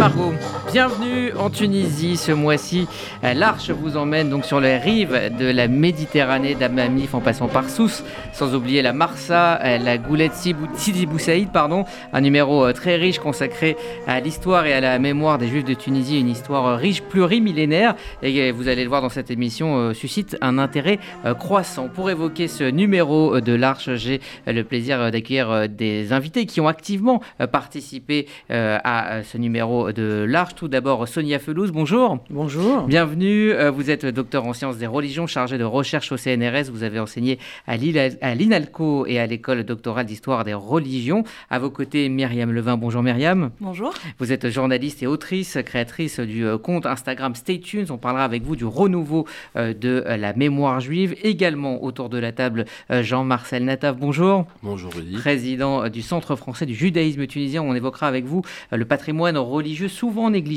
[0.00, 0.59] Marum.
[0.72, 2.16] Bienvenue en Tunisie.
[2.16, 2.86] Ce mois-ci.
[3.22, 8.04] L'Arche vous emmène donc sur les rives de la Méditerranée d'Amamif en passant par Sousse,
[8.32, 13.76] sans oublier la Marsa, la Goulette Sidi Boussaïd, pardon, un numéro euh, très riche consacré
[14.06, 18.52] à l'histoire et à la mémoire des Juifs de Tunisie, une histoire riche, plurimillénaire, et
[18.52, 21.88] vous allez le voir dans cette émission, euh, suscite un intérêt euh, croissant.
[21.88, 27.20] Pour évoquer ce numéro de l'Arche, j'ai le plaisir d'accueillir des invités qui ont activement
[27.50, 32.18] participé à ce numéro de l'Arche tout d'abord Sonia Felouz, bonjour.
[32.28, 32.82] Bonjour.
[32.82, 36.82] Bienvenue, euh, vous êtes docteur en sciences des religions, chargé de recherche au CNRS, vous
[36.82, 41.24] avez enseigné à l'INALCO et à l'école doctorale d'histoire des religions.
[41.48, 43.52] À vos côtés, Myriam Levin, bonjour Myriam.
[43.58, 43.94] Bonjour.
[44.18, 48.42] Vous êtes journaliste et autrice, créatrice du euh, compte Instagram Stay Tunes, on parlera avec
[48.42, 51.16] vous du renouveau euh, de la mémoire juive.
[51.22, 54.44] Également autour de la table, Jean-Marcel Natav, bonjour.
[54.62, 55.14] Bonjour Rudy.
[55.14, 60.28] Président du Centre français du judaïsme tunisien, on évoquera avec vous le patrimoine religieux souvent
[60.28, 60.49] négligé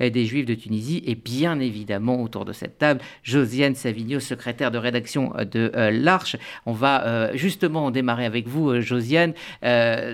[0.00, 1.02] euh, des Juifs de Tunisie.
[1.06, 5.90] Et bien évidemment, autour de cette table, Josiane Savigno, secrétaire de rédaction euh, de euh,
[5.90, 6.36] l'Arche.
[6.66, 9.32] On va justement démarrer avec vous, Josiane,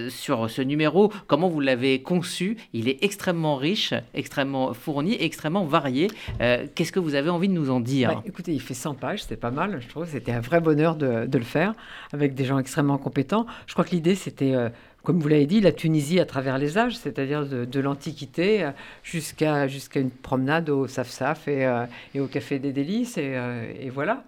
[0.08, 1.12] sur ce numéro.
[1.26, 2.56] Comment vous l'avez conçu?
[2.72, 6.08] Il est extrêmement riche, extrêmement fourni, extrêmement varié.
[6.38, 8.14] Qu'est-ce que vous avez envie de nous en dire?
[8.14, 10.06] Bah, Écoutez, il fait 100 pages, c'était pas mal, je trouve.
[10.06, 11.74] C'était un vrai bonheur de, le faire
[12.12, 13.46] avec des gens extrêmement compétents.
[13.66, 14.54] Je crois que l'idée, c'était
[15.05, 18.70] comme vous l'avez dit, la Tunisie à travers les âges, c'est-à-dire de, l'Antiquité
[19.02, 19.66] jusqu'à
[19.97, 24.25] une promenade au Saf-Saf et, euh, et, au Café des Délices, et, euh, et voilà.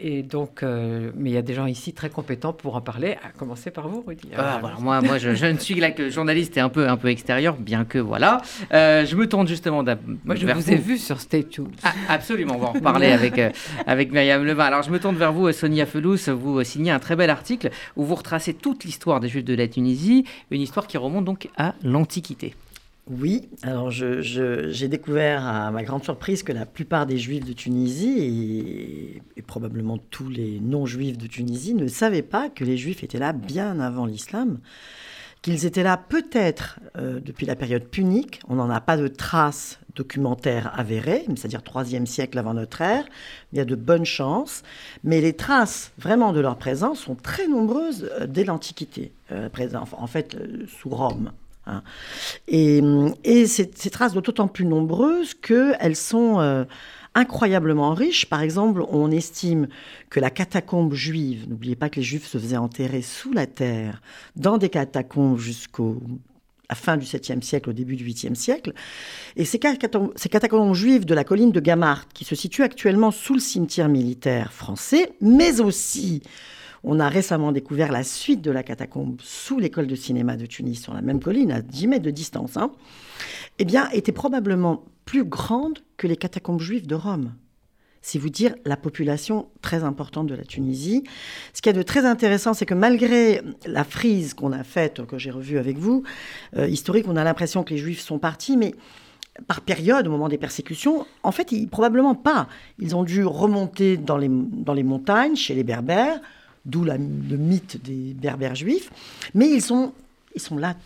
[0.00, 3.16] Et donc, euh, mais il y a des gens ici très compétents pour en parler,
[3.24, 4.28] à commencer par vous, Rudy.
[4.36, 7.56] Ah, moi, moi je, ne suis là que journaliste et un peu, un peu extérieur,
[7.56, 8.40] bien que voilà.
[8.72, 11.72] Euh, je me tourne justement Moi, je vous ai vu sur State Tunes.
[11.82, 13.50] Ah, absolument, on va en reparler avec, euh,
[13.86, 14.66] avec Myriam Levin.
[14.66, 16.28] Alors, je me tourne vers vous, Sonia Felous.
[16.28, 19.66] Vous signez un très bel article où vous retracez toute l'histoire des Juifs de la
[19.66, 22.54] Tunisie, une histoire qui remonte donc à l'Antiquité.
[23.10, 29.22] Oui, alors j'ai découvert à ma grande surprise que la plupart des juifs de Tunisie,
[29.36, 33.32] et, probablement tous les non-juifs de Tunisie, ne savaient pas que les juifs étaient là
[33.32, 34.58] bien avant l'islam,
[35.40, 39.80] qu'ils étaient là peut-être euh, depuis la période punique, on n'en a pas de traces
[39.94, 43.06] documentaires avérées, c'est-à-dire 3e siècle avant notre ère,
[43.52, 44.62] il y a de bonnes chances,
[45.02, 49.48] mais les traces vraiment de leur présence sont très nombreuses euh, dès l'Antiquité, euh,
[49.92, 50.36] en fait
[50.66, 51.32] sous Rome.
[51.68, 51.82] Hein.
[52.46, 56.64] Et, ces, traces sont d'autant plus nombreuses qu'elles sont euh,
[57.14, 58.26] incroyablement riches.
[58.26, 59.68] Par exemple, on estime
[60.10, 64.00] que la catacombe juive, n'oubliez pas que les juifs se faisaient enterrer sous la terre,
[64.36, 66.00] dans des catacombes jusqu'au
[66.70, 68.74] la fin du 7e siècle, au début du 8e siècle.
[69.36, 73.10] Et ces catacombes, ces catacombes juives de la colline de Gamart, qui se situent actuellement
[73.10, 76.22] sous le cimetière militaire français, mais aussi
[76.90, 80.82] on a récemment découvert la suite de la catacombe sous l'école de cinéma de Tunis,
[80.82, 82.72] sur la même colline, à 10 mètres de distance, hein,
[83.58, 87.34] eh bien, était probablement plus grande que les catacombes juives de Rome.
[88.00, 91.04] Si vous dire la population très importante de la Tunisie.
[91.52, 95.18] Ce qui est de très intéressant, c'est que malgré la frise qu'on a faite, que
[95.18, 96.04] j'ai revue avec vous,
[96.56, 98.74] euh, historique, on a l'impression que les Juifs sont partis, mais
[99.46, 102.48] par période, au moment des persécutions, en fait, probablement pas.
[102.78, 106.20] Ils ont dû remonter dans les, dans les montagnes, chez les Berbères,
[106.64, 108.90] d'où le mythe des berbères juifs,
[109.34, 109.92] mais ils sont,
[110.34, 110.76] ils sont là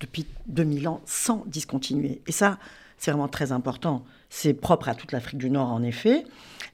[0.00, 2.20] depuis 2000 ans sans discontinuer.
[2.26, 2.58] Et ça,
[2.98, 4.04] c'est vraiment très important.
[4.30, 6.24] C'est propre à toute l'Afrique du Nord, en effet,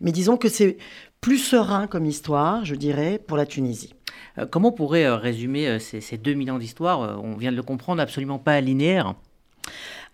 [0.00, 0.78] mais disons que c'est
[1.20, 3.94] plus serein comme histoire, je dirais, pour la Tunisie.
[4.38, 7.22] Euh, comment on pourrait euh, résumer euh, ces, ces 2000 ans d'histoire?
[7.22, 9.14] On vient de le comprendre, absolument pas linéaire.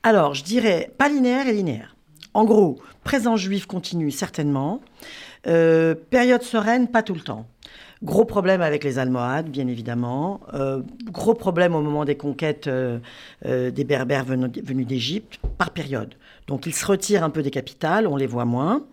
[0.02, 1.96] Alors, je dirais pas linéaire et linéaire.
[2.34, 4.80] En gros, présence juive continue certainement.
[5.42, 7.46] période sereine, pas tout le temps.
[8.02, 10.40] Gros problème avec les Almohades, bien évidemment.
[10.52, 12.98] Euh, gros problème au moment des conquêtes euh,
[13.46, 16.14] euh, des Berbères venus, d'Égypte, par période.
[16.46, 18.84] Donc ils se retirent un peu des capitales, on les voit moins.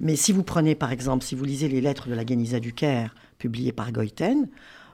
[0.00, 2.72] Mais si vous prenez, par exemple, si vous lisez les lettres de la Geniza du
[2.72, 4.48] Caire, publiées par Goïten,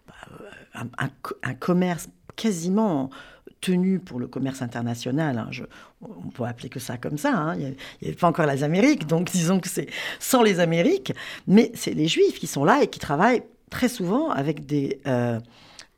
[0.08, 3.10] bah, un, commerce quasiment
[3.62, 5.38] tenu pour le commerce international.
[5.38, 5.48] Hein,
[6.02, 7.34] on peut appeler que ça comme ça.
[7.34, 9.88] Hein, il n'y avait pas encore les Amériques, donc disons que c'est
[10.20, 11.14] sans les Amériques.
[11.46, 15.40] Mais c'est les Juifs qui sont là et qui travaillent très souvent avec des euh,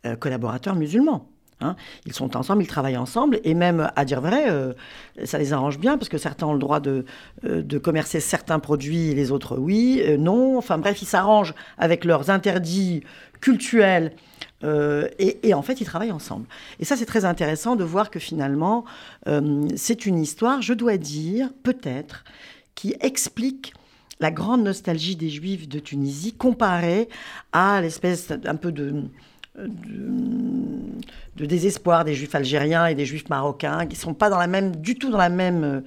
[0.07, 1.29] euh, collaborateurs musulmans.
[1.61, 1.77] Hein.
[2.07, 4.73] Ils sont ensemble, ils travaillent ensemble, et même, à dire vrai, euh,
[5.25, 7.05] ça les arrange bien, parce que certains ont le droit de,
[7.43, 10.59] de commercer certains produits, et les autres oui, non.
[10.59, 13.03] Enfin bref, ils s'arrangent avec leurs interdits
[13.41, 14.13] cultuels,
[14.63, 16.47] et, et, en fait, ils travaillent ensemble.
[16.81, 18.85] Et ça, c'est très intéressant de voir que finalement,
[19.77, 22.25] c'est une histoire, je dois dire, peut-être,
[22.75, 23.75] qui explique
[24.21, 27.09] la grande nostalgie des Juifs de Tunisie comparée
[27.53, 29.05] à l'espèce un peu de,
[29.59, 34.47] de, désespoir des juifs algériens et des juifs marocains qui ne sont pas dans la
[34.47, 35.83] même, du tout dans la même,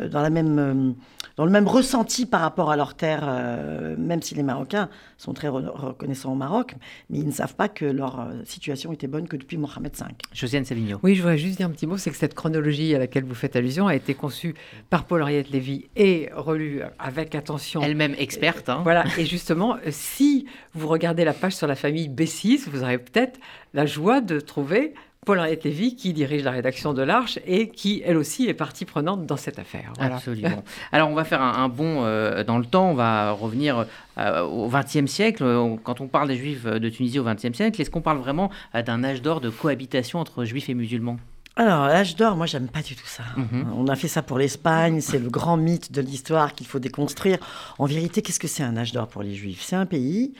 [0.00, 0.94] dans la même
[1.40, 5.32] dans le même ressenti par rapport à leur terre, euh, même si les Marocains sont
[5.32, 6.74] très reconnaissants au Maroc,
[7.08, 10.04] mais ils ne savent pas que leur euh, situation était bonne que depuis Mohamed V.
[10.34, 10.98] Josiane Savigno.
[11.02, 13.34] Oui, je voudrais juste dire un petit mot, c'est que cette chronologie à laquelle vous
[13.34, 14.54] faites allusion a été conçue
[14.90, 17.80] par Paul-Henriette Lévy et relue avec attention.
[17.80, 18.68] Elle-même experte.
[18.68, 18.80] Hein.
[18.82, 20.44] Voilà, et justement, si
[20.74, 23.40] vous regardez la page sur la famille B6, vous aurez peut-être
[23.72, 24.92] la joie de trouver
[25.26, 29.26] Paul-Henriette Lévy, qui dirige la rédaction de l'Arche et qui, elle aussi, est partie prenante
[29.26, 29.92] dans cette affaire.
[29.98, 30.64] Absolument.
[30.92, 32.90] Alors, on va faire un, bond euh, dans le temps.
[32.90, 33.84] On va revenir
[34.16, 35.44] euh, au XXe siècle.
[35.84, 38.80] Quand on parle des Juifs de Tunisie au XXe siècle, est-ce qu'on parle vraiment euh,
[38.80, 41.18] d'un âge d'or de cohabitation entre Juifs et musulmans?
[41.54, 43.24] Alors, l'âge d'or, moi, j'aime pas du tout ça.
[43.36, 43.74] Mhm.
[43.76, 47.36] On a fait ça pour l'Espagne, c'est le grand mythe de l'histoire qu'il faut déconstruire.
[47.78, 49.60] En vérité, qu'est-ce que c'est un âge d'or pour les Juifs?
[49.60, 50.32] C'est un pays,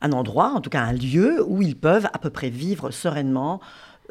[0.00, 3.60] un endroit, en tout cas un lieu où ils peuvent à peu près vivre sereinement,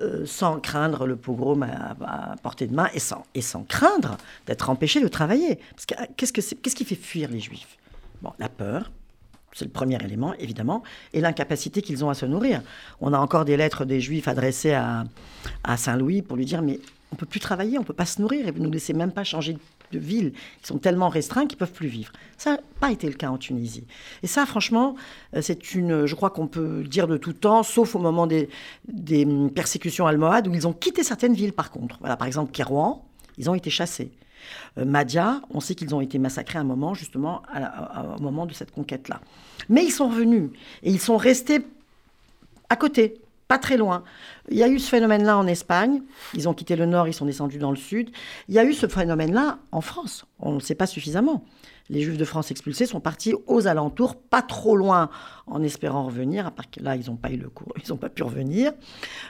[0.01, 4.69] euh, sans craindre le pogrom à, portée de main et sans, et sans craindre d'être
[4.69, 5.59] empêchés de travailler.
[5.75, 7.77] Parce que qu'est-ce, que qu'est-ce qui fait fuir les juifs?
[8.21, 8.91] Bon, la peur,
[9.53, 12.61] c'est le premier élément, évidemment, et l'incapacité qu'ils ont à se nourrir.
[13.01, 15.05] On a encore des lettres des juifs adressées à,
[15.63, 16.79] à Saint-Louis pour lui dire Mais
[17.11, 19.23] on peut plus travailler, on peut pas se nourrir, et vous nous laissez même pas
[19.23, 19.59] changer de
[19.97, 20.33] ville.
[20.61, 22.11] Ils sont tellement restreints qu'ils peuvent plus vivre.
[22.37, 23.85] Ça n'a pas été le cas en Tunisie.
[24.23, 24.95] Et ça, franchement,
[25.35, 28.49] euh, c'est une, je crois qu'on peut dire de tout temps, sauf au moment des,
[29.25, 31.97] hum, persécutions almohades, où ils ont quitté certaines villes, par contre.
[31.99, 33.03] Voilà, par exemple, Kérouan,
[33.37, 34.11] ils ont été chassés.
[34.77, 37.41] Euh, Madia, on sait qu'ils ont été massacrés à un moment, justement,
[38.17, 39.21] au moment de cette conquête-là.
[39.67, 40.49] Mais ils sont revenus
[40.83, 41.65] et ils sont restés
[42.69, 43.18] à côté
[43.49, 44.03] pas très loin.
[44.49, 46.03] Il y a eu ce phénomène-là en Espagne.
[46.35, 48.11] Ils ont quitté le nord, ils sont descendus dans le sud.
[48.47, 50.25] Il y a eu ce phénomène-là en France.
[50.37, 51.43] On ne sait pas suffisamment.
[51.89, 55.09] Les Juifs de France expulsés sont partis aux alentours, pas trop loin,
[55.47, 56.45] en espérant revenir.
[56.45, 58.71] À part que là, ils n'ont pas eu le cours, ils n'ont pas pu revenir.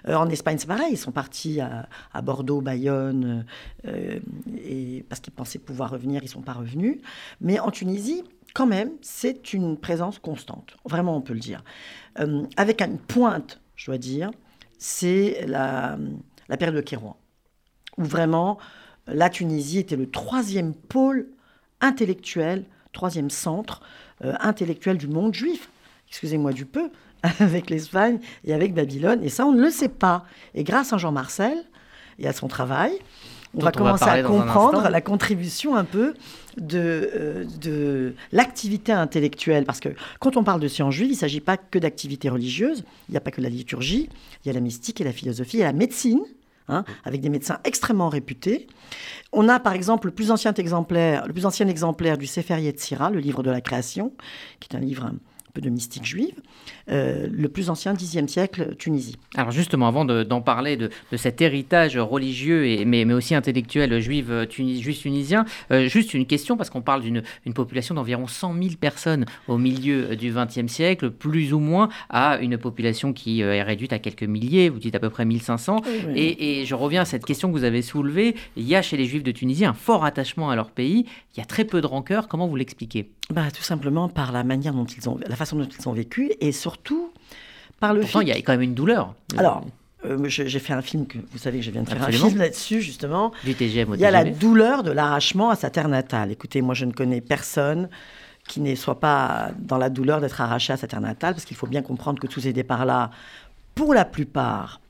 [0.10, 0.92] Euh, en Espagne, c'est pareil.
[0.92, 3.46] Ils sont partis à, Bordeaux, Bayonne,
[3.88, 4.20] euh,
[4.62, 6.98] et parce qu'ils pensaient pouvoir revenir, ils ne sont pas revenus.
[7.40, 10.76] Mais en Tunisie, quand même, c'est une présence constante.
[10.84, 11.64] Vraiment, on peut le dire.
[12.20, 14.30] Euh, avec une pointe je dois dire,
[14.78, 15.98] c'est la,
[16.60, 17.16] période de Kérouan,
[17.98, 18.58] où vraiment
[19.08, 21.30] la Tunisie était le troisième pôle
[21.80, 23.82] intellectuel, troisième centre
[24.26, 25.70] euh, intellectuel du monde juif,
[26.10, 26.90] excusez-moi du peu,
[27.40, 29.24] avec l'Espagne et avec Babylone.
[29.24, 30.26] Et ça, on ne le sait pas.
[30.56, 31.58] Et grâce à Jean Marcel
[32.18, 32.92] et à son travail,
[33.56, 36.14] on va commencer à comprendre la contribution un peu
[36.58, 39.66] de, euh, de l'activité intellectuelle.
[39.66, 42.84] Parce que quand on parle de sciences juives, il ne s'agit pas que d'activité religieuse.
[43.08, 44.10] Il n'y a pas que la liturgie.
[44.44, 45.58] Il y a la mystique et la philosophie.
[45.58, 46.22] Il y a la médecine.
[46.72, 48.68] Hein, avec des médecins extrêmement réputés.
[49.34, 53.10] On a par exemple le plus ancien exemplaire, le plus ancien exemplaire du Sefer Yetzira,
[53.10, 54.14] le livre de la création,
[54.60, 55.12] qui est un livre
[55.50, 56.36] un peu de mystique juive,
[56.92, 59.16] euh, le plus ancien Xe siècle Tunisie.
[59.36, 64.28] Alors justement, avant d'en parler de, cet héritage religieux, et, mais, mais aussi intellectuel juif,
[64.30, 67.24] euh, tunis, juif tunisien, euh, juste une question, parce qu'on parle d'une
[67.54, 72.58] population d'environ 100 000 personnes au milieu du XXe siècle, plus ou moins à une
[72.58, 75.82] population qui est réduite à quelques milliers, vous dites à peu près 1500.
[76.16, 78.98] Et, et je reviens à cette question que vous avez soulevée, il y a chez
[78.98, 81.06] les juifs de Tunisie un fort attachement à leur pays,
[81.36, 83.10] il y a très peu de rancœur, comment vous l'expliquez?
[83.34, 86.32] Bah, Tout simplement par la manière dont ils ont, la façon dont ils ont vécu
[86.40, 87.12] et surtout
[87.80, 89.14] par le Pourtant, il y a quand même une douleur.
[89.38, 89.66] Alors,
[90.06, 92.38] euh, j'ai fait un film que vous savez que je viens de faire un film
[92.38, 93.32] là-dessus justement.
[93.44, 96.32] Du TGM Il y a la douleur de l'arrachement à sa terre natale.
[96.32, 97.90] Écoutez, moi je ne connais personne
[98.48, 101.56] qui ne soit pas dans la douleur d'être arraché à sa terre natale, parce qu'il
[101.56, 103.12] faut bien comprendre que tous ces départs-là,
[103.76, 104.82] pour la plupart,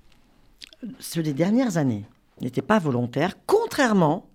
[1.00, 2.06] ceux des dernières années,
[2.42, 4.26] n'étaient pas volontaires, contrairement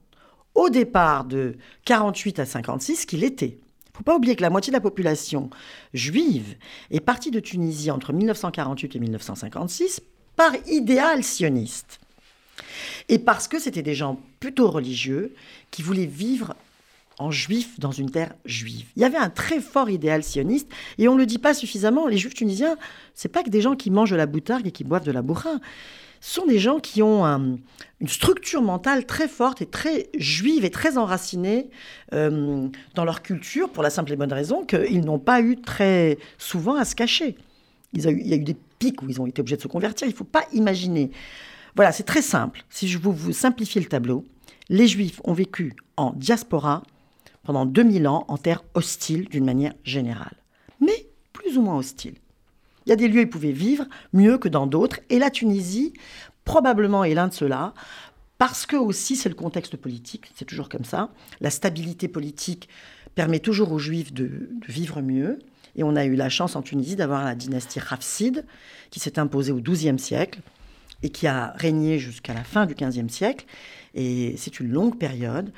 [0.55, 3.59] au départ de 48 à 56 qu'il était.
[3.95, 5.51] Faut pas oublier que la moitié de la population
[5.95, 6.57] juive
[6.91, 10.03] est partie de Tunisie entre 1948 et 1956
[10.35, 12.01] par idéal sioniste.
[13.09, 15.33] Et parce que c'était des gens plutôt religieux
[15.71, 16.55] qui voulaient vivre
[17.19, 18.87] en juif dans une terre juive.
[18.97, 22.09] Il y avait un très fort idéal sioniste et on ne le dit pas suffisamment.
[22.09, 22.77] Les juifs tunisiens,
[23.15, 25.23] c'est pas que des gens qui mangent de la boutargue et qui boivent de la
[25.23, 25.61] bourrin
[26.25, 30.97] sont des gens qui ont une structure mentale très forte et très juive et très
[30.97, 31.69] enracinée
[32.15, 36.19] euh, dans leur culture, pour la simple et bonne raison qu'ils n'ont pas eu très
[36.39, 37.37] souvent à se cacher.
[37.93, 40.07] il y a eu des pics où ils ont été obligés de se convertir.
[40.07, 41.11] Il ne faut pas imaginer.
[41.77, 42.65] Voilà, c'est très simple.
[42.71, 44.25] Si je vous, vous simplifier le tableau,
[44.71, 46.83] les Juifs ont vécu en diaspora
[47.43, 50.37] pendant 2000 ans en terre hostile d'une manière générale,
[50.81, 52.15] mais plus ou moins hostile.
[52.87, 55.01] Il y a des lieux où ils pouvaient vivre mieux que dans d'autres.
[55.11, 55.93] Et la Tunisie,
[56.45, 57.75] probablement, est l'un de ceux-là.
[58.39, 61.11] Parce que aussi, c'est le contexte politique, c'est toujours comme ça.
[61.41, 62.69] La stabilité politique
[63.15, 65.39] permet toujours aux Juifs de, vivre mieux.
[65.77, 68.45] Et on a eu la chance en Tunisie d'avoir la dynastie Rafside,
[68.91, 70.41] qui s'est imposée au XIIe siècle
[71.03, 73.47] et qui a régné jusqu'à la fin du XVe siècle.
[73.95, 75.53] Et c'est une longue période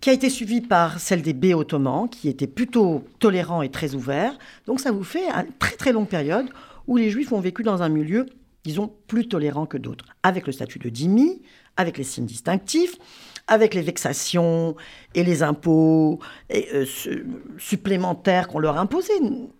[0.00, 3.94] qui a été suivie par celle des Bey ottomans, qui étaient plutôt tolérants et très
[3.94, 4.38] ouverts.
[4.66, 6.46] Donc ça vous fait une très très longue période
[6.86, 8.26] où les Juifs ont vécu dans un milieu,
[8.64, 11.42] disons, plus tolérant que d'autres, avec le statut de dhimmi,
[11.76, 12.96] avec les signes distinctifs,
[13.46, 14.76] avec les vexations
[15.14, 16.20] et les impôts
[16.54, 16.86] euh,
[17.58, 19.12] supplémentaires qu'on leur a imposés.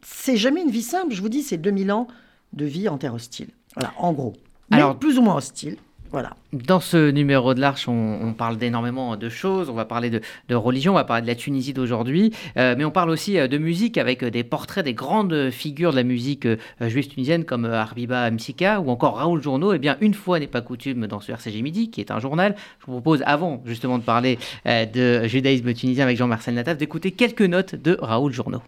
[0.02, 2.08] C'est jamais une vie simple, je vous dis, c'est 2000 ans
[2.52, 3.48] de vie en terre hostile.
[3.74, 4.34] Voilà, en gros.
[4.70, 5.76] Mais Alors, plus ou moins hostile.
[6.12, 6.36] Voilà.
[6.52, 9.70] Dans ce numéro de l'Arche, on, parle d'énormément de choses.
[9.70, 12.90] On va parler de, religion, on va parler de la Tunisie d'aujourd'hui, euh, mais on
[12.90, 16.46] parle aussi euh, de musique avec des portraits des grandes figures de la musique
[16.82, 19.72] juive tunisienne comme Arbiba Msika ou encore Raoul Journeau.
[19.72, 22.54] Eh bien, une fois n'est pas coutume dans ce RCG Midi, qui est un journal,
[22.80, 27.40] je vous propose, avant justement de parler de judaïsme tunisien avec Jean-Marcel Nataf, d'écouter quelques
[27.40, 28.60] notes de Raoul Journeau.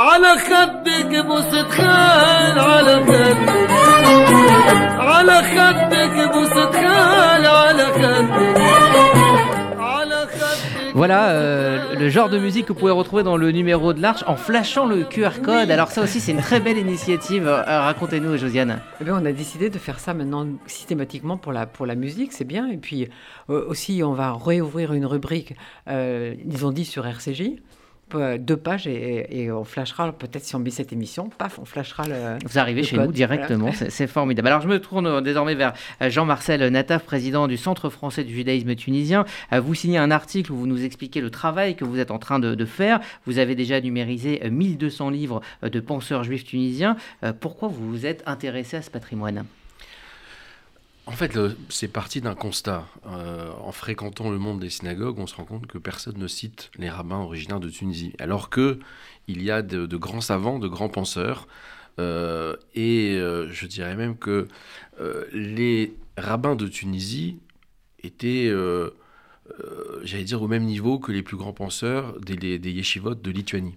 [0.00, 3.48] على خدك بوسة خال على خدك
[4.98, 8.66] على خدك بوسة خال على خدك
[10.96, 14.24] Voilà euh, le genre de musique que vous pouvez retrouver dans le numéro de l'Arche
[14.26, 15.70] en flashant le QR code.
[15.70, 17.46] Alors ça aussi c'est une très belle initiative.
[17.46, 18.80] Euh, racontez-nous Josiane.
[19.02, 22.32] Eh bien, on a décidé de faire ça maintenant systématiquement pour la, pour la musique,
[22.32, 22.66] c'est bien.
[22.68, 23.10] Et puis
[23.50, 25.54] euh, aussi on va réouvrir une rubrique,
[25.86, 27.42] ils ont dit sur RCJ
[28.37, 32.37] deux pages et, on flashera, peut-être si on met cette émission, paf, on flashera le.
[32.45, 34.47] Vous arrivez chez nous directement, c'est formidable.
[34.47, 38.75] Alors je me tourne désormais vers euh, Jean-Marcel Nataf, président du Centre français du judaïsme
[38.75, 39.25] tunisien.
[39.53, 42.19] Euh, vous signez un article où vous nous expliquez le travail que vous êtes en
[42.19, 42.99] train de, faire.
[43.25, 46.95] Vous avez déjà numérisé 1200 euh, livres de penseurs juifs tunisiens.
[47.39, 49.45] Pourquoi vous vous êtes intéressé à ce patrimoine?
[51.11, 51.37] En fait,
[51.67, 52.87] c'est parti d'un constat.
[53.05, 56.71] Euh, en fréquentant le monde des synagogues, on se rend compte que personne ne cite
[56.77, 58.79] les rabbins originaires de Tunisie, alors que
[59.27, 61.49] il y a de, grands savants, de grands penseurs,
[61.99, 64.47] euh, et euh, je dirais même que
[65.33, 67.39] les rabbins de Tunisie
[68.03, 68.49] étaient,
[70.03, 73.75] j'allais dire, au même niveau que les plus grands penseurs des, des de Lituanie.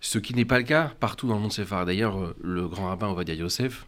[0.00, 1.84] Ce qui n'est pas le cas partout dans le monde séphard.
[1.84, 3.86] D'ailleurs, le grand rabbin Ovadia Yosef,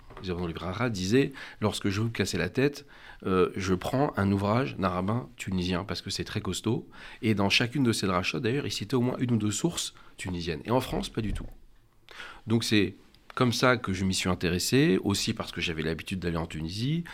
[0.90, 2.86] disait lorsque je veux me casser la tête,
[3.26, 6.88] euh, je prends un ouvrage d'un rabbin tunisien parce que c'est très costaud.
[7.22, 9.94] Et dans chacune de ces drachas, d'ailleurs, il citait au moins une ou deux sources
[10.16, 10.60] tunisiennes.
[10.64, 11.46] Et en France, pas du tout.
[12.46, 12.96] Donc c'est
[13.34, 17.04] comme ça que je m'y suis intéressé, aussi parce que j'avais l'habitude d'aller en Tunisie,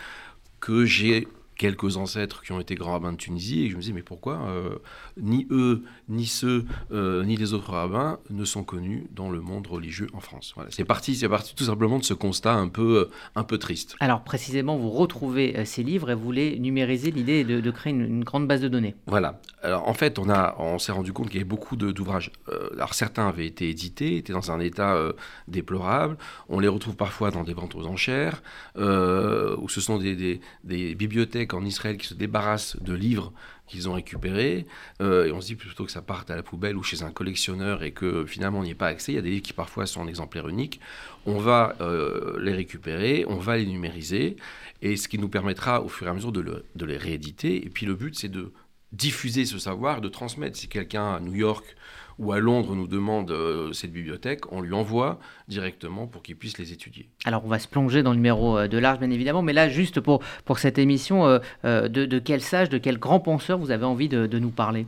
[0.59, 3.93] que j'ai quelques ancêtres qui ont été grands rabbins de Tunisie, et je me dis,
[3.93, 4.75] mais pourquoi euh,
[5.17, 9.67] ni eux, ni ceux, euh, ni les autres rabbins ne sont connus dans le monde
[9.67, 10.51] religieux en France?
[10.55, 10.69] Voilà.
[10.71, 13.95] C'est parti, c'est parti tout simplement de ce constat un peu, euh, un peu triste.
[13.99, 18.47] Alors précisément, vous retrouvez ces livres et vous voulez numériser l'idée de, créer une, grande
[18.47, 18.95] base de données.
[19.07, 19.39] Voilà.
[19.61, 22.31] Alors en fait, on, a, on s'est rendu compte qu'il y avait beaucoup d'ouvrages.
[22.73, 24.99] alors certains avaient été édités, étaient dans un état
[25.47, 26.17] déplorable.
[26.49, 28.43] On les retrouve parfois dans des ventes aux enchères,
[28.75, 33.33] où ce sont des, des bibliothèques en Israël qui se débarrassent de livres
[33.67, 34.65] qu'ils ont récupérés,
[35.01, 37.11] euh, et on se dit plutôt que ça parte à la poubelle ou chez un
[37.11, 39.11] collectionneur et que finalement on n'y est pas accès.
[39.11, 40.79] Il y a des livres qui parfois sont en exemplaire unique.
[41.25, 44.35] On va euh, les récupérer, on va les numériser,
[44.81, 47.65] et ce qui nous permettra au fur et à mesure de les rééditer.
[47.65, 48.51] Et puis le but, c'est de
[48.91, 50.57] diffuser ce savoir, de transmettre.
[50.57, 51.75] Si quelqu'un à New York
[52.19, 56.57] ou à Londres nous demande euh, cette bibliothèque, on lui envoie directement pour qu'il puisse
[56.57, 57.09] les étudier.
[57.25, 59.69] Alors on va se plonger dans le numéro euh, de l'Arche bien évidemment, mais là
[59.69, 61.25] juste pour, pour cette émission,
[61.65, 64.85] euh, de, quel sage, de quel grand penseur vous avez envie de, nous parler?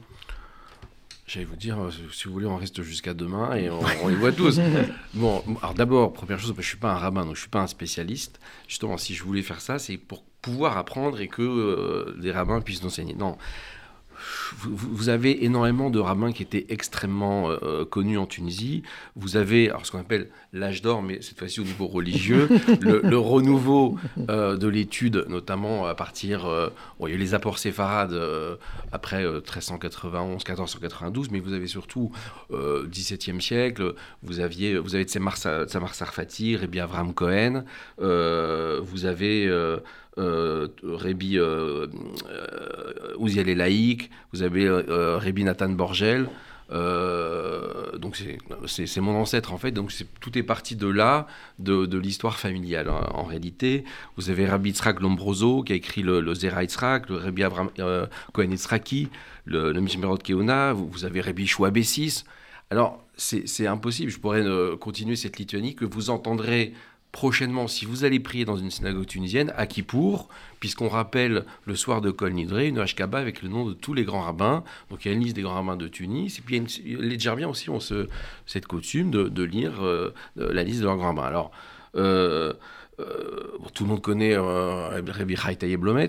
[1.26, 1.78] J'allais vous dire,
[2.12, 4.60] si vous voulez, on reste jusqu'à demain et on, les voit tous.
[5.14, 7.50] Bon, alors d'abord, première chose, je ne suis pas un rabbin, donc je ne suis
[7.50, 8.40] pas un spécialiste.
[8.68, 12.84] Justement, si je voulais faire ça, c'est pour pouvoir apprendre et que les rabbins puissent
[12.84, 13.14] enseigner.
[13.14, 13.38] Non,
[14.56, 18.84] vous, avez énormément de rabbins qui étaient extrêmement euh, connus en Tunisie.
[19.16, 22.50] Vous avez alors, ce qu'on appelle l'âge d'or, mais cette fois-ci au niveau religieux,
[22.82, 23.98] le, renouveau
[24.30, 26.46] euh, de l'étude, notamment à partir.
[26.46, 26.70] Euh,
[27.02, 28.20] il y a eu les apports séfarades
[28.92, 32.12] après 1391, 1492, mais vous avez surtout
[32.52, 33.94] 17e siècle.
[34.24, 37.64] Vous, aviez, vous avez Tzemar Sarfati, Rabbi Avram Cohen.
[38.00, 39.50] vous avez
[40.20, 41.86] euh, Rébi euh,
[42.28, 46.30] euh, Ouziel et Laïc, vous avez euh, Rébi Nathan Borgel.
[46.70, 48.22] donc
[48.68, 51.26] c'est mon ancêtre en fait, donc tout est parti de là,
[51.60, 53.84] de, l'histoire familiale hein, en réalité.
[54.16, 57.70] Vous avez Rabbi Yitzhak Lombroso qui a écrit le, le Zera le Rabbi Abraham
[58.38, 59.10] Yitzhaki,
[59.46, 62.24] le, le Mishmerot Keona, vous, vous, avez Rabbi Shua Bessis.
[62.70, 64.44] Alors c'est impossible, je pourrais
[64.80, 66.74] continuer cette Lituanie que vous entendrez
[67.12, 72.02] prochainement, si vous allez prier dans une synagogue tunisienne, à Kippour, puisqu'on rappelle le soir
[72.02, 74.64] de Kol Nidré, une Ashkaba avec le nom de tous les grands rabbins.
[74.90, 76.38] Donc il y a une liste des grands rabbins de Tunis.
[76.38, 78.08] Et puis les Djerbiens aussi ont ce,
[78.46, 81.24] cette coutume de, lire euh, la liste de leurs grands rabbins.
[81.24, 81.52] Alors,
[81.96, 82.54] euh,
[83.00, 86.08] euh, tout le monde connaît euh, Rabbi Haïta Blomet,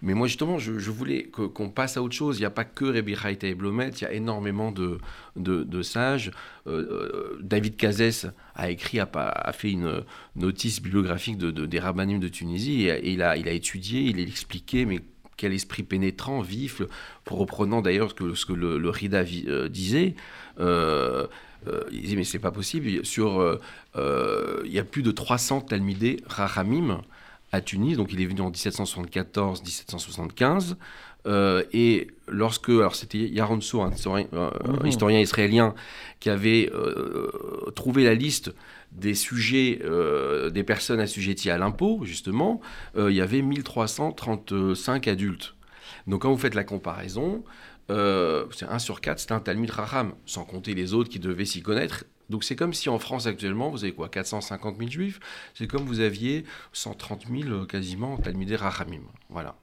[0.00, 2.38] mais moi justement, je, voulais qu'on passe à autre chose.
[2.38, 4.98] Il n'y a pas que Rabbi Haïta Blomet, il y a énormément de,
[5.34, 6.30] de, sages.
[6.68, 10.04] Euh, David Cazès a écrit, a, fait une
[10.36, 14.22] notice bibliographique de, des rabbinim de Tunisie, et, il, a, il a étudié, il a
[14.22, 15.00] expliqué, mais
[15.36, 16.82] quel esprit pénétrant, vif,
[17.26, 19.24] reprenant d'ailleurs ce que le, Rida
[19.68, 20.14] disait.
[21.68, 23.04] Euh, il disait mais c'est pas possible.
[23.04, 23.58] Sur, euh,
[23.96, 27.00] euh, il y a plus de 300 Talmidés Rahamim
[27.52, 30.76] à Tunis, donc il est venu en 1774-1775.
[31.72, 34.86] et lorsque, alors c'était Yaron So, un historien, mhm.
[34.86, 35.74] historien, israélien,
[36.20, 36.70] qui avait
[37.74, 38.54] trouvé la liste
[38.92, 39.80] des sujets,
[40.52, 42.60] des personnes assujetties à l'impôt, justement,
[42.96, 45.56] il y avait 1335 adultes.
[46.06, 47.44] Donc quand vous faites la comparaison,
[47.90, 51.44] euh, c'est 1 sur 4, c'est un Talmud Raham, sans compter les autres qui devaient
[51.44, 52.04] s'y connaître.
[52.28, 55.20] Donc c'est comme si en France actuellement, vous avez quoi 450 000 juifs?
[55.54, 59.02] C'est comme vous aviez 130 000 euh, quasiment Talmudé Rahamim.
[59.28, 59.56] Voilà.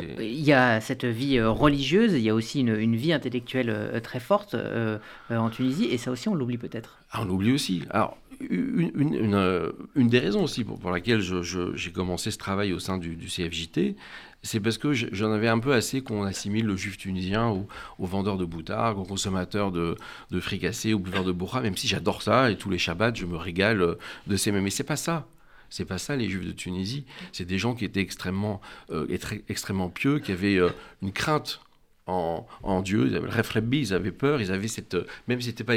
[0.00, 4.20] Il y a cette vie euh, religieuse, il y a aussi une, vie intellectuelle très
[4.20, 4.56] forte
[5.28, 6.98] en Tunisie, et ça aussi on l'oublie peut-être.
[7.10, 7.82] Ah, on l'oublie aussi.
[7.90, 13.16] Alors, une, une, des raisons aussi pour, laquelle j'ai commencé ce travail au sein du,
[13.16, 13.96] du CFJT,
[14.46, 17.66] c'est parce que j'en avais un peu assez qu'on assimile le juif tunisien au,
[17.98, 19.96] au vendeur de boutards, au consommateur de,
[20.30, 23.26] de fricassés, au buveur de bourra, même si j'adore ça et tous les Shabbats, je
[23.26, 23.94] me régale euh,
[24.26, 24.64] de ces mêmes.
[24.64, 25.26] Mais c'est pas ça.
[25.68, 27.04] C'est pas ça les Juifs de Tunisie.
[27.32, 28.60] C'est des gens qui étaient extrêmement,
[28.90, 29.06] euh,
[29.48, 30.70] extrêmement pieux, qui avaient euh,
[31.02, 31.60] une crainte
[32.06, 32.46] en,
[32.82, 33.08] Dieu.
[33.08, 35.74] Ils avaient le réfrébbi, ils avaient peur, ils avaient cette, même si c'était pas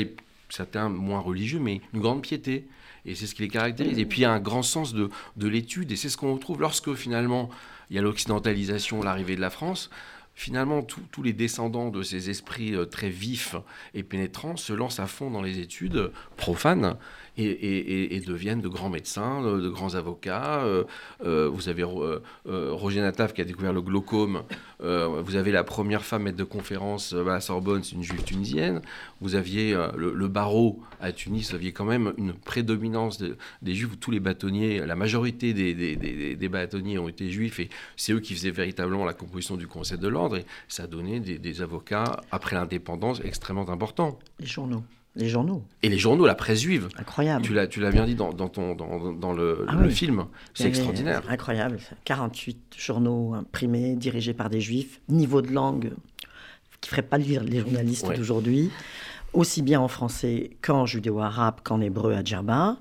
[0.49, 2.67] certains moins religieux, mais une grande piété.
[3.05, 3.97] Et c'est ce qui les caractérise.
[3.97, 6.33] Et puis il y a un grand sens de, de l'étude, et c'est ce qu'on
[6.33, 7.49] retrouve lorsque finalement
[7.89, 9.89] il y a l'occidentalisation, l'arrivée de la France.
[10.35, 13.57] Finalement, tous les descendants de ces esprits euh, très vifs
[13.93, 16.95] et pénétrants se lancent à fond dans les études profanes
[17.39, 20.63] et, deviennent de grands médecins, de, grands avocats.
[20.63, 20.84] Euh,
[21.25, 24.43] euh, vous avez Roger Nataf qui a découvert le glaucome.
[24.79, 28.82] vous avez la première femme maître de conférence à la Sorbonne, c'est une juive tunisienne.
[29.21, 33.23] Vous aviez le, barreau à Tunis, vous aviez quand même une prédominance
[33.62, 37.69] des juifs où tous les bâtonniers, la majorité des, des, bâtonniers ont été juifs et
[37.95, 41.19] c'est eux qui faisaient véritablement la composition du Conseil de l'ordre et ça a donné
[41.19, 44.19] des, avocats après l'indépendance extrêmement importants.
[44.39, 44.84] Les journaux.
[45.15, 45.63] Les journaux.
[45.82, 46.88] Et les journaux, la presse juive.
[46.98, 47.43] Incroyable.
[47.43, 50.26] Tu l'as, tu l'as bien dit dans, ton, dans, dans le, ah le film.
[50.54, 51.24] C'est extraordinaire.
[51.28, 51.80] Incroyable.
[52.06, 55.02] 48 journaux imprimés, dirigés par des juifs.
[55.10, 55.91] Niveau de langue
[56.80, 58.69] qui ne ferait pas lire les journalistes d'aujourd'hui.
[59.34, 62.78] Aussi bien en français qu'en judéo-arabe qu'en hébreu à Djerba.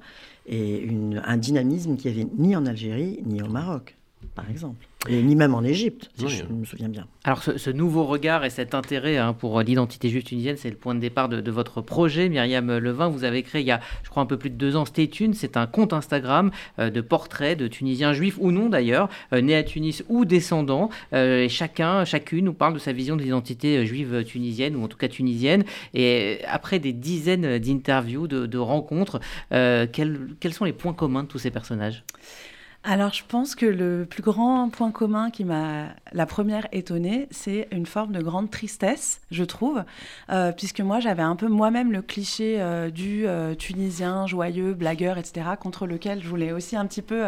[0.47, 3.98] Et une, un dynamisme qui avait ni en Algérie ni au Maroc,
[4.35, 4.87] par exemple.
[5.09, 7.07] Et ni même en Égypte, si je me souviens bien.
[7.25, 10.95] Alors ce, nouveau regard et cet intérêt hein, pour l'identité juive tunisienne, c'est le point
[10.95, 12.29] de départ de, votre projet.
[12.29, 14.77] Myriam Levin, vous avez créé il y a, je crois, un peu plus de deux
[14.77, 19.09] ans Stay C'est un compte Instagram euh, de portraits de Tunisiens juifs ou non d'ailleurs,
[19.33, 20.91] euh, nés à Tunis ou descendants.
[21.13, 24.89] Euh, et chacun, chacune nous parle de sa vision de l'identité juive tunisienne ou en
[24.89, 25.65] tout cas tunisienne.
[25.95, 31.29] Et après des dizaines d'interviews, de, de rencontres, quels, quels sont les points communs de
[31.29, 32.03] tous ces personnages?
[32.85, 37.67] Alors, je pense que le plus grand point commun qui m'a la première étonnée, c'est
[37.73, 39.85] une forme de grande tristesse, je trouve,
[40.31, 45.19] euh, puisque moi, j'avais un peu moi-même le cliché euh, du euh, Tunisien joyeux, blagueur,
[45.19, 47.27] etc., contre lequel je voulais aussi un petit peu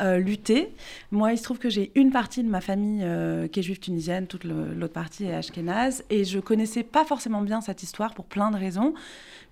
[0.00, 0.74] lutter.
[1.12, 3.04] Moi, il se trouve que j'ai une partie de ma famille
[3.50, 7.60] qui est juive tunisienne, toute l'autre partie est ashkénaze, et je connaissais pas forcément bien
[7.60, 8.92] cette histoire pour plein de raisons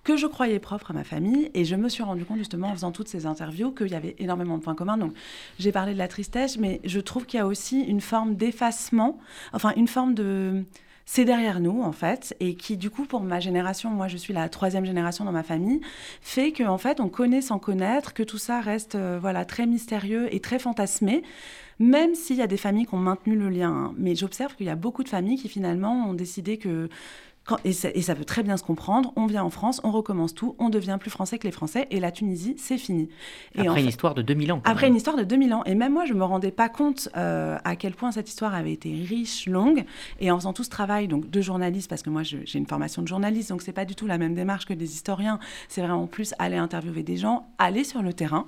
[0.03, 1.49] que je croyais propre à ma famille.
[1.53, 4.15] Et je me suis rendu compte justement en faisant toutes ces interviews qu'il y avait
[4.19, 4.97] énormément de points communs.
[4.97, 5.13] Donc
[5.59, 9.19] j'ai parlé de la tristesse, mais je trouve qu'il y a aussi une forme d'effacement,
[9.53, 10.63] enfin une forme de
[11.05, 14.33] c'est derrière nous en fait et qui du coup pour ma génération moi je suis
[14.33, 15.81] la troisième génération dans ma famille
[16.21, 19.65] fait que en fait on connaît sans connaître que tout ça reste euh, voilà très
[19.65, 21.23] mystérieux et très fantasmé
[21.79, 23.93] même s'il y a des familles qui ont maintenu le lien hein.
[23.97, 26.89] mais j'observe qu'il y a beaucoup de familles qui finalement ont décidé que
[27.65, 30.69] et, ça, peut très bien se comprendre, on vient en France, on recommence tout, on
[30.69, 33.09] devient plus français que les Français, et la Tunisie, c'est fini.
[33.55, 34.61] Et après une histoire de 2000 ans.
[34.63, 35.63] Après une histoire de 2000 ans.
[35.65, 38.55] Et même moi, je ne me rendais pas compte euh, à quel point cette histoire
[38.55, 39.83] avait été riche, longue,
[40.19, 43.01] et en faisant tout ce travail donc, de journaliste, parce que moi, j'ai une formation
[43.01, 46.07] de journaliste, donc c'est pas du tout la même démarche que des historiens, c'est vraiment
[46.07, 48.47] plus aller interviewer des gens, aller sur le terrain,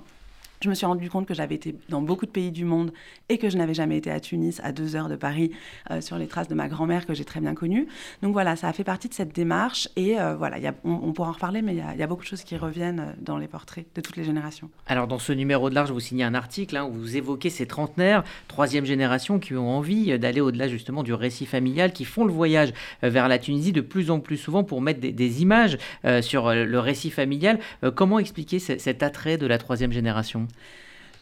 [0.62, 2.92] Je me suis rendu compte que j'avais été dans beaucoup de pays du monde
[3.28, 5.50] et que je n'avais jamais été à Tunis, à deux heures de Paris,
[5.90, 7.86] euh, sur les traces de ma grand-mère que j'ai très bien connue.
[8.22, 11.32] Donc voilà, ça a fait partie de cette démarche et euh, voilà, on, pourra en
[11.32, 14.00] reparler, mais il y, a beaucoup de choses qui reviennent euh, dans les portraits de
[14.00, 14.70] toutes les générations.
[14.86, 17.66] Alors dans ce numéro de l'Arche, vous signez un article hein, où vous évoquez ces
[17.66, 22.32] trentenaires, troisième génération, qui ont envie d'aller au-delà justement du récit familial, qui font le
[22.32, 25.76] voyage vers la Tunisie de plus en plus souvent pour mettre des, images
[26.20, 27.58] sur le récit familial.
[27.94, 30.45] comment expliquer cet attrait de la troisième génération?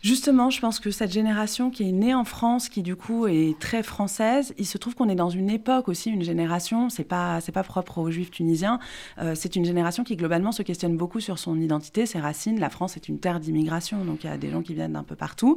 [0.04, 3.58] Justement, je pense que cette génération qui est née en France, qui du coup est
[3.58, 7.40] très française, il se trouve qu'on est dans une époque aussi, une génération, c'est pas
[7.40, 8.80] c'est pas propre aux Juifs tunisiens,
[9.18, 12.60] euh, c'est une génération qui globalement se questionne beaucoup sur son identité, ses racines.
[12.60, 15.04] La France est une terre d'immigration, donc il y a des gens qui viennent d'un
[15.04, 15.56] peu partout,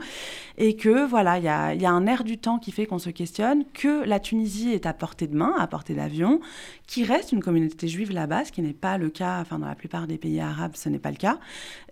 [0.57, 3.65] et que voilà, il y a, un air du temps qui fait qu'on se questionne,
[3.73, 6.39] que la Tunisie est à portée de main, à portée d'avion,
[6.87, 9.75] qui reste une communauté juive là-bas, ce qui n'est pas le cas, enfin dans la
[9.75, 11.37] plupart des pays arabes, ce n'est pas le cas,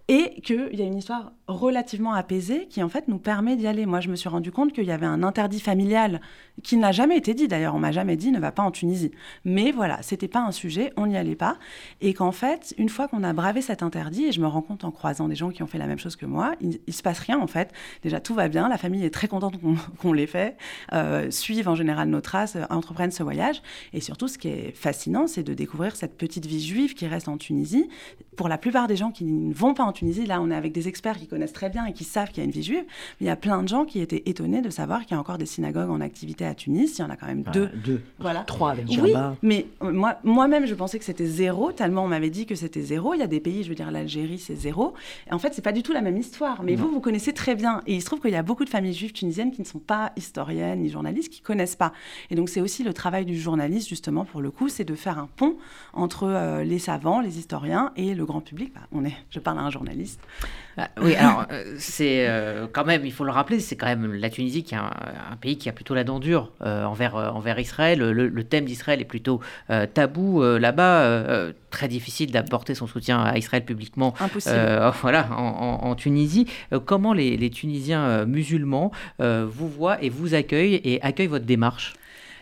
[0.08, 3.86] et qu'il y a une histoire relativement apaisée qui en fait nous permet d'y aller.
[3.86, 6.22] Moi, je me suis rendu compte qu'il y avait un interdit familial
[6.64, 7.48] qui n'a jamais été dit.
[7.48, 9.12] D'ailleurs, on m'a jamais dit ne va pas en Tunisie.
[9.44, 11.58] Mais voilà, c'était pas un sujet, on n'y allait pas,
[12.02, 14.84] et qu'en fait, une fois qu'on a bravé cet interdit, et je me rends compte
[14.84, 17.04] en croisant des gens qui ont fait la même chose que moi, il, il se
[17.04, 17.72] passe rien en fait.
[18.02, 19.56] Déjà, tout va bien, la famille est très contente
[20.00, 20.58] qu'on l'ait fait,
[20.94, 23.62] euh, suivent en général nos traces, euh, entreprennent ce voyage,
[23.94, 27.28] et surtout, ce qui est fascinant, c'est de découvrir cette petite vie juive qui reste
[27.28, 27.88] en Tunisie.
[28.36, 30.72] Pour la plupart des gens qui ne vont pas en Tunisie, là, on est avec
[30.72, 32.86] des experts qui connaissent très bien et qui savent qu'il y a une vie juive.
[33.20, 35.20] Mais il y a plein de gens qui étaient étonnés de savoir qu'il y a
[35.20, 36.98] encore des synagogues en activité à Tunis.
[36.98, 37.70] Il y en a quand même deux.
[37.84, 38.02] deux.
[38.20, 38.46] Voilà.
[38.46, 42.30] Trois avec Oui, mais euh, moi, moi-même, je pensais que c'était zéro, tellement on m'avait
[42.30, 43.14] dit que c'était zéro.
[43.14, 44.94] Il y a des pays, je veux dire, l'Algérie, c'est zéro.
[45.30, 46.64] Et en fait, c'est pas du tout la même histoire.
[46.64, 47.82] Mais vous, vous connaissez très bien.
[47.86, 49.80] Et il se trouve qu'il y a beaucoup de familles juives tunisiennes qui ne sont
[49.80, 51.92] pas historiennes ni journalistes, qui connaissent pas.
[52.30, 55.20] Et donc, c'est aussi le travail du journaliste, justement, pour le coup, c'est de faire
[55.20, 55.58] un pont
[55.94, 58.74] entre euh, les savants, les historiens et le grand public.
[58.74, 60.22] Bah, on est, je parle à un journaliste.
[60.78, 64.14] Ah, oui, alors euh, c'est euh, quand même, il faut le rappeler, c'est quand même
[64.14, 64.92] la Tunisie qui est un,
[65.42, 68.00] pays qui a plutôt la dent dure euh, envers, envers Israël.
[68.00, 69.40] Le, thème d'Israël est plutôt
[69.94, 74.14] tabou là-bas, très difficile d'apporter son soutien à Israël publiquement.
[74.20, 74.56] Impossible.
[75.02, 76.48] voilà, en, Tunisie.
[76.86, 81.94] comment les, les Tunisiens musulmans vous voient et vous accueillent et accueillent votre démarche?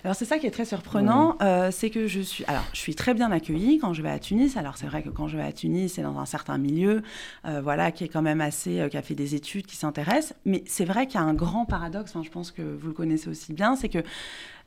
[0.04, 2.94] Alors c'est ça qui est très surprenant, euh, c'est que je suis, alors je suis
[2.94, 4.58] très bien accueillie quand je vais à Tunis.
[4.58, 7.04] Alors c'est vrai que quand je vais à Tunis, c'est dans un certain milieu,
[7.46, 10.34] euh, voilà, qui est quand même assez, euh, qui a fait des études, qui s'intéresse.
[10.46, 12.14] Mais c'est vrai qu'il y a un grand paradoxe.
[12.22, 14.04] je pense que vous le connaissez aussi bien, c'est que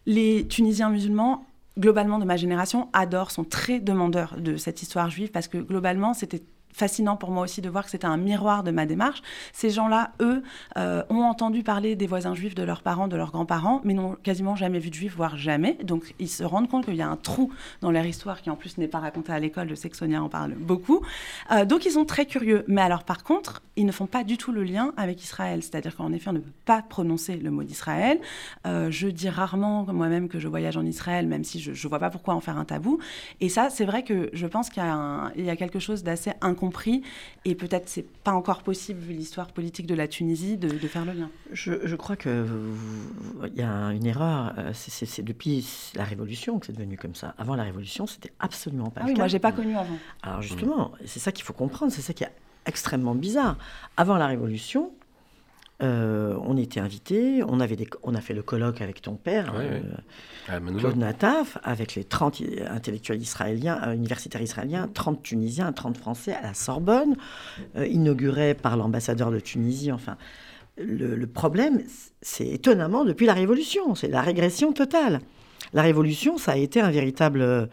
[0.07, 1.44] les Tunisiens musulmans
[1.79, 6.14] globalement de ma génération adorent, sont très demandeurs de cette histoire juive parce que globalement
[6.14, 6.42] c'était
[6.76, 9.22] fascinant pour moi aussi de voir que c'était un miroir de ma démarche.
[9.54, 10.42] Ces gens-là, eux,
[10.76, 14.16] euh, ont entendu parler des voisins juifs de leurs parents, de leurs grands-parents, mais n'ont
[14.22, 15.78] quasiment jamais vu de juifs, voire jamais.
[15.82, 18.56] Donc ils se rendent compte qu'il y a un trou dans leur histoire qui en
[18.56, 19.70] plus n'est pas raconté à l'école.
[19.70, 21.00] Je sais que Sonia en parle beaucoup.
[21.50, 22.64] Euh, donc ils sont très curieux.
[22.68, 25.62] Mais alors par contre, ils ne font pas du tout le lien avec Israël.
[25.62, 28.20] C'est-à-dire qu'en effet, on ne peut pas prononcer le mot d'Israël.
[28.66, 31.98] Euh, je dis rarement moi-même que je voyage en Israël, même si je ne vois
[31.98, 32.98] pas pourquoi en faire un tabou.
[33.40, 37.02] Et ça, c'est vrai que je pense qu'il y, a quelque chose d'assez incompréhensible compris.
[37.44, 41.12] Et peut-être c'est pas encore possible, vu l'histoire politique de la Tunisie, de, faire le
[41.12, 41.31] lien.
[41.52, 42.33] Je, crois qu'il
[43.55, 44.55] y a une erreur.
[44.59, 47.35] Euh, c'est depuis la Révolution que c'est devenu comme ça.
[47.38, 49.98] Avant la Révolution, c'était absolument pas ah le oui, Moi, j'ai pas connu avant.
[50.22, 51.92] Alors justement, c'est ça qu'il faut comprendre.
[51.92, 52.33] C'est ça qui est
[52.66, 53.57] extrêmement bizarre.
[53.96, 54.90] Avant la Révolution,
[55.82, 59.80] euh, on était invités, on, avait on a fait le colloque avec ton père, euh,
[60.78, 66.40] Claude Nataf, avec les 30 intellectuels israéliens, euh, universitaires israéliens, 30 Tunisiens, 30 Français à
[66.40, 67.16] la Sorbonne,
[67.76, 69.92] inauguré par l'ambassadeur de Tunisie.
[69.92, 70.16] Enfin,
[70.78, 71.82] le, problème,
[72.22, 75.20] c'est étonnamment depuis la Révolution, c'est la régression totale.
[75.74, 77.68] La Révolution, ça a été un véritable...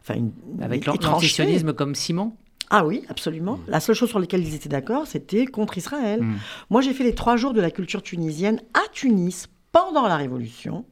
[0.00, 2.36] Enfin, une, avec l'antisionisme comme ciment
[2.70, 3.56] ah oui, absolument.
[3.56, 3.62] Mm.
[3.68, 6.22] La seule chose sur laquelle ils étaient d'accord, c'était contre Israël.
[6.22, 6.36] Mm.
[6.70, 10.84] Moi, j'ai fait les trois jours de la culture tunisienne à Tunis pendant la Révolution,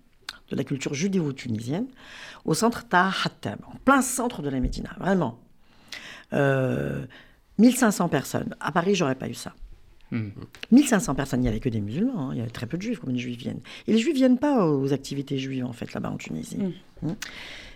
[0.50, 1.86] de la culture judéo-tunisienne,
[2.44, 5.38] au centre Tahattab, en plein centre de la Médina, vraiment.
[6.32, 8.54] 1500 euh, personnes.
[8.60, 9.54] À Paris, j'aurais pas eu ça.
[10.70, 11.16] 1500 mm.
[11.16, 12.30] personnes, il n'y avait que des musulmans, hein.
[12.32, 13.60] il y avait très peu de juifs, comme les juifs viennent.
[13.86, 16.58] Et les juifs viennent pas aux activités juives, en fait, là-bas en Tunisie.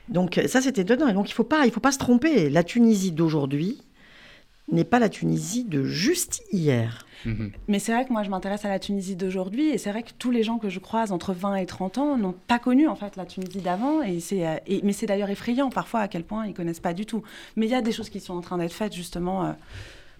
[0.09, 1.09] Donc ça, c'était dedans.
[1.09, 2.51] Et donc il ne faut, pas, il faut pas se tromper.
[2.51, 3.81] La Tunisie d'aujourd'hui
[4.69, 7.07] n'est pas la Tunisie de juste hier.
[7.25, 7.53] Mhm.
[7.69, 10.11] Mais c'est vrai que moi, je m'intéresse à la Tunisie d'aujourd'hui, et c'est vrai que
[10.19, 12.97] tous les gens que je croise entre 20 et 30 ans n'ont pas connu en
[12.97, 16.47] fait la Tunisie d'avant, et c'est, euh, mais c'est d'ailleurs effrayant parfois à quel point
[16.47, 17.23] ils connaissent pas du tout.
[17.57, 19.45] Mais il y a des choses qui sont en train d'être faites justement.
[19.45, 19.53] Euh,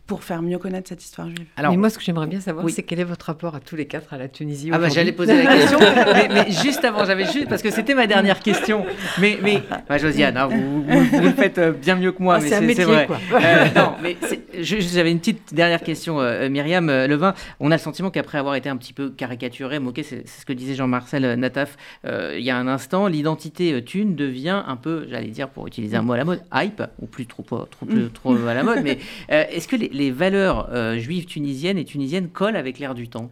[0.07, 1.47] pour faire mieux connaître cette histoire juive.
[1.57, 3.75] Alors, mais moi, ce que j'aimerais bien savoir, c'est quel est votre rapport à tous
[3.75, 7.25] les quatre à la Tunisie Ah bah j'allais poser la question, mais, juste avant, j'avais
[7.25, 8.87] juste parce que c'était ma dernière question.
[9.21, 12.61] Mais mais bah, Josiane, hein, vous, vous, le faites euh, bien mieux que moi, ah,
[12.61, 13.07] mais c'est vrai.
[13.07, 13.19] Quoi.
[13.35, 14.17] Euh, non, mais
[14.61, 17.35] j'avais une petite dernière question, euh, Myriam Levin.
[17.59, 20.53] On a le sentiment qu'après avoir été un petit peu caricaturé, moqué, c'est ce que
[20.53, 25.49] disait Jean-Marcel Nataf il y a un instant, l'identité thune devient un peu, j'allais dire
[25.49, 28.55] pour utiliser un mot à la mode, hype ou plus trop trop trop, trop à
[28.55, 28.83] la mode.
[28.85, 33.31] Mais est-ce que les, les valeurs juives tunisiennes et tunisiennes collent avec l'air du temps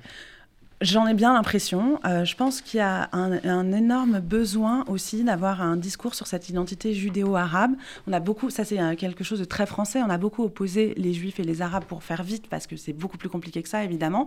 [0.85, 1.99] J'en ai bien l'impression.
[2.05, 6.51] Euh, je pense qu'il y a un, énorme besoin aussi d'avoir un discours sur cette
[6.51, 7.73] identité judéo-arabe.
[8.07, 10.92] On a beaucoup, ça c'est euh, quelque chose de très français, on a beaucoup opposé
[10.99, 13.68] les juifs et les arabes pour faire vite parce que c'est beaucoup plus compliqué que
[13.70, 14.27] ça évidemment.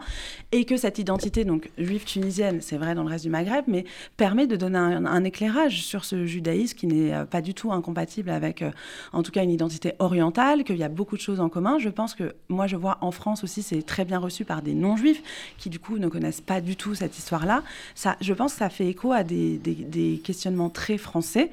[0.52, 3.86] Et que cette identité, donc juive tunisienne, c'est vrai dans le reste du Maghreb, mais
[4.16, 8.32] permet de donner un, éclairage sur ce judaïsme qui n'est euh, pas du tout incompatible
[8.32, 8.64] avec
[9.14, 11.78] en tout cas une identité orientale, qu'il y a beaucoup de choses en commun.
[11.78, 14.74] Je pense que moi je vois en France aussi c'est très bien reçu par des
[14.74, 15.22] non-juifs
[15.60, 17.62] qui du coup ne connaissent pas du tout cette histoire-là.
[17.94, 21.52] Ça, je pense que ça fait écho à des, des, questionnements très français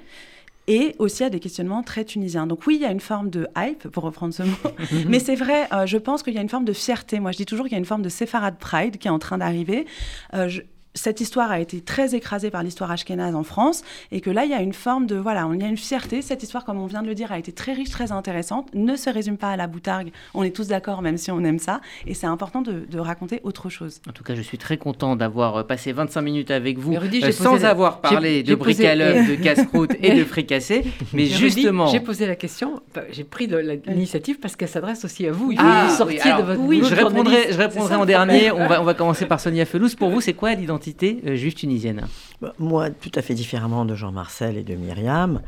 [0.67, 2.47] et aussi à des questionnements très tunisiens.
[2.47, 4.57] Donc oui, il y a une forme de hype, pour reprendre ce mot,
[5.07, 7.21] mais c'est vrai, euh, je pense qu'il y a une forme de fierté.
[7.21, 9.19] Moi, je dis toujours qu'il y a une forme de séfarade pride qui est en
[9.19, 9.85] train d'arriver.
[10.33, 10.49] Euh,
[10.95, 14.51] cette histoire a été très écrasée par l'histoire ashkénaze en France et que là, il
[14.53, 16.23] y a une forme de, voilà, il y a une fierté.
[16.23, 18.95] Cette histoire, comme on vient de le dire, a été très riche, très intéressante, ne
[18.95, 20.13] se résume pas à la boutargue.
[20.35, 21.81] On est tous d'accord, même si on aime ça.
[22.07, 24.01] Et c'est important de, raconter autre chose.
[24.09, 27.33] En tout cas, je suis très content d'avoir euh, passé 25 minutes avec vous euh,
[27.33, 30.85] sans avoir parlé de bricaleur, de casse-croûte et de fricassé.
[31.13, 31.89] Mais, justement...
[31.89, 32.81] J'ai posé la question,
[33.11, 33.49] j'ai pris
[33.87, 35.51] l'initiative parce qu'elle s'adresse aussi à vous.
[35.51, 38.53] Il faut ah, sortir de votre Oui, je répondrai, je répondrai en dernier.
[38.53, 39.91] On va, on va commencer par Sonia Felous.
[39.99, 42.07] Pour vous, c'est quoi l'identité euh, juste tunisienne
[42.41, 45.41] bah, Moi, tout à fait différemment de Jean-Marcel et de Myriam,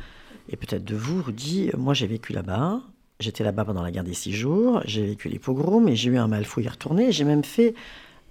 [0.48, 2.80] et peut-être de vous, Rudy, moi j'ai vécu là-bas.
[3.18, 6.18] J'étais là-bas pendant la guerre des six jours, j'ai vécu les pogroms et j'ai eu
[6.18, 7.12] un mal fou y retourner.
[7.12, 7.74] J'ai même fait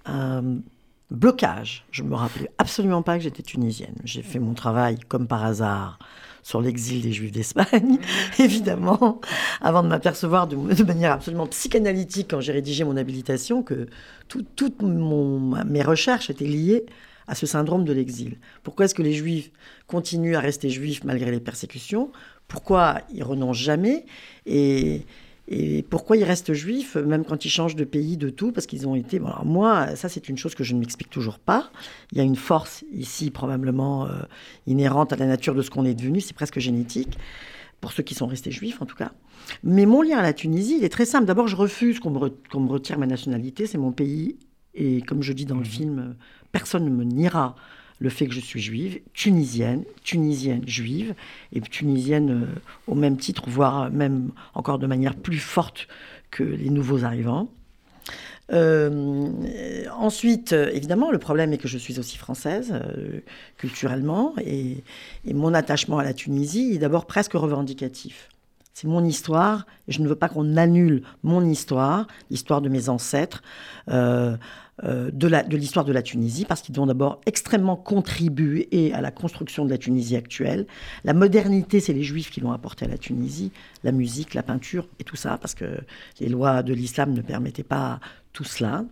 [0.04, 0.42] un
[1.10, 1.84] blocage.
[1.90, 3.96] Je ne me rappelais absolument pas que j'étais tunisienne.
[4.04, 5.98] J'ai fait mon travail comme par hasard
[6.46, 7.98] sur l'exil des Juifs d'Espagne,
[8.38, 9.20] évidemment,
[9.60, 13.88] avant de m'apercevoir de, manière absolument psychanalytique quand j'ai rédigé mon habilitation que
[14.28, 16.86] toutes mes recherches étaient liées
[17.26, 18.38] à ce syndrome de l'exil.
[18.62, 19.50] Pourquoi est-ce que les Juifs
[19.88, 22.12] continuent à rester juifs malgré les persécutions?
[22.46, 24.06] Pourquoi ils renoncent jamais?
[24.46, 25.02] Et
[25.48, 28.88] et pourquoi ils restent juifs, même quand ils changent de pays, de tout Parce qu'ils
[28.88, 29.18] ont été.
[29.18, 31.70] alors moi, ça, c'est une chose que je ne m'explique toujours pas.
[32.12, 34.22] Il y a une force ici, probablement euh,
[34.66, 36.20] inhérente à la nature de ce qu'on est devenu.
[36.20, 37.16] C'est presque génétique,
[37.80, 39.12] pour ceux qui sont restés juifs, en tout cas.
[39.62, 41.26] Mais mon lien à la Tunisie, il est très simple.
[41.26, 43.66] D'abord, je refuse qu'on me, me, retire ma nationalité.
[43.66, 44.36] C'est mon pays.
[44.74, 45.64] Et comme je dis dans le mmh.
[45.64, 46.16] film,
[46.50, 47.54] personne ne me niera
[47.98, 51.14] le fait que je suis juive, tunisienne, tunisienne juive,
[51.52, 55.88] et tunisienne euh, au même titre, voire même encore de manière plus forte
[56.30, 57.48] que les nouveaux arrivants.
[58.52, 63.20] Euh, ensuite, évidemment, le problème est que je suis aussi française euh,
[63.56, 64.84] culturellement et,
[65.24, 68.28] mon attachement à la Tunisie est d'abord presque revendicatif.
[68.72, 72.88] C'est mon histoire et je ne veux pas qu'on annule mon histoire, l'histoire de mes
[72.88, 73.42] ancêtres.
[74.82, 79.70] De l'histoire de, la Tunisie, parce qu'ils ont d'abord extrêmement contribué à la construction de
[79.70, 80.66] la Tunisie actuelle.
[81.04, 83.52] La modernité, c'est les Juifs qui l'ont apporté à la Tunisie,
[83.84, 85.78] la musique, la peinture et tout ça, parce que
[86.20, 88.00] les lois de l'islam ne permettaient pas
[88.32, 88.84] tout cela.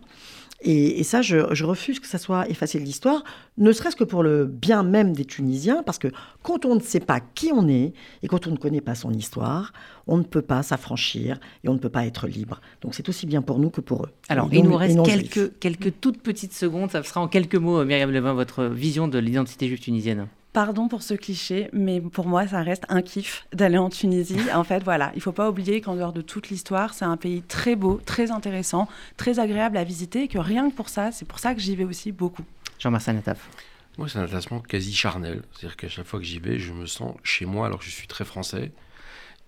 [0.67, 3.23] Et, ça, je, refuse que ça soit effacé de l'histoire,
[3.59, 6.07] ne serait-ce que pour le bien même des Tunisiens, parce que
[6.41, 9.13] quand on ne sait pas qui on est et quand on ne connaît pas son
[9.13, 9.73] histoire,
[10.07, 12.61] on ne peut pas s'affranchir et on ne peut pas être libre.
[12.81, 14.09] Donc c'est aussi bien pour nous que pour eux.
[14.27, 18.09] Alors, il nous reste quelques, quelques toutes petites secondes, ça sera en quelques mots, Myriam
[18.09, 20.27] Levin, votre vision de l'identité juive tunisienne.
[20.55, 24.39] Pardon pour ce cliché, mais pour moi, ça reste un kiff d'aller en Tunisie.
[24.53, 27.17] En fait, voilà, il ne faut pas oublier qu'en dehors de toute l'histoire, c'est un
[27.17, 28.87] pays très beau, très intéressant,
[29.17, 31.75] très agréable à visiter, et que rien que pour ça, c'est pour ça que j'y
[31.75, 32.45] vais aussi beaucoup.
[32.79, 33.49] Jean-Marcel Nataf.
[33.97, 35.41] Moi, c'est un attachement quasi charnel.
[35.51, 37.89] C'est-à-dire qu'à chaque fois que j'y vais, je me sens chez moi alors que je
[37.89, 38.71] suis très français.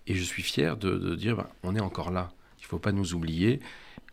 [0.07, 2.33] Et je suis fier de, dire, ben, on est encore là.
[2.59, 3.61] Il ne faut pas nous oublier.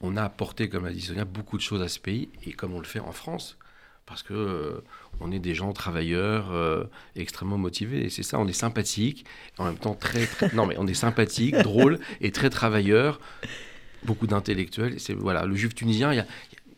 [0.01, 2.73] On a apporté, comme a dit Sonia, beaucoup de choses à ce pays, et comme
[2.73, 3.59] on le fait en France
[4.07, 4.85] parce que euh,
[5.21, 6.85] on est des gens travailleurs euh,
[7.17, 8.11] extrêmement motivés.
[8.11, 9.25] C'est ça on est sympathique
[9.59, 13.21] en même temps très, non mais on est sympathique drôle et très travailleur
[14.05, 15.01] beaucoup d'intellectuels.
[15.01, 16.27] C'est voilà le juif tunisien il y a,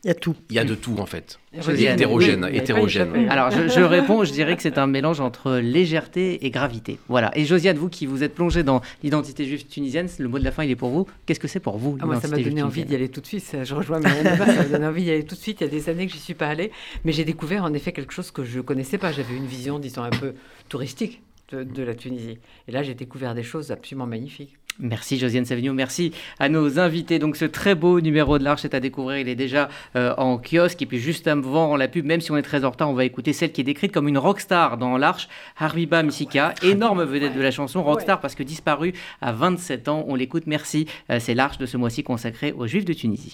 [0.06, 0.36] il y a tout.
[0.50, 1.40] Il y a de tout en fait.
[1.52, 2.48] Hétérogène.
[2.52, 3.28] hétérogène.
[3.28, 7.00] Alors je, réponds, je dirais que c'est un mélange entre légèreté et gravité.
[7.08, 7.36] Voilà.
[7.36, 10.52] Et Josiane, vous qui vous êtes plongée dans l'identité juive tunisienne, le mot de la
[10.52, 11.08] fin il est pour vous.
[11.26, 13.26] Qu'est-ce que c'est pour vous ah, Moi ça m'a donné envie d'y aller tout de
[13.26, 13.56] suite.
[13.64, 14.08] Je rejoins ça
[14.46, 15.60] m'a donné envie d'y aller tout de suite.
[15.60, 16.70] Il y a des années que j'y suis pas allée,
[17.04, 19.10] mais j'ai découvert en effet quelque chose que je connaissais pas.
[19.10, 20.34] J'avais une vision, disons, un peu
[20.68, 22.38] touristique de, de la Tunisie.
[22.68, 24.56] Et là, j'ai découvert des choses absolument magnifiques.
[24.78, 27.18] Merci Josiane Savigno, merci à nos invités.
[27.18, 30.38] Donc ce très beau numéro de l'Arche est à découvrir, il est déjà euh, en
[30.38, 30.82] kiosque.
[30.82, 33.04] Et puis juste avant la pub, même si on est très en retard, on va
[33.04, 37.40] écouter celle qui est décrite comme une rockstar dans l'Arche, Harbiba Misika, énorme vedette de
[37.40, 40.86] la chanson, rockstar parce que disparue à 27 ans, on l'écoute, merci.
[41.10, 43.32] Euh, c'est l'Arche de ce mois-ci consacré aux Juifs de Tunisie.